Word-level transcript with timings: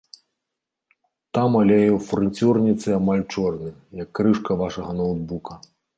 Там 1.37 1.51
алей 1.59 1.89
ў 1.97 1.99
фрыцюрніцы 2.07 2.87
амаль 2.99 3.21
чорны, 3.33 3.69
як 4.03 4.09
крышка 4.21 4.51
вашага 4.63 4.91
ноўтбука. 5.03 5.53